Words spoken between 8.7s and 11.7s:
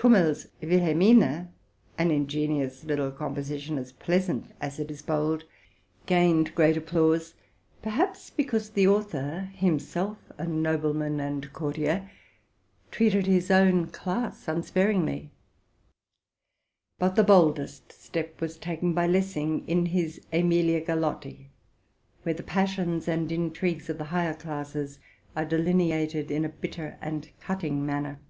the au thor, himself a nobleman and